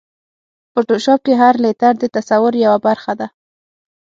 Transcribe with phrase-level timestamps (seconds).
[0.71, 3.27] فوټوشاپ کې هر لېیر د تصور یوه برخه ده.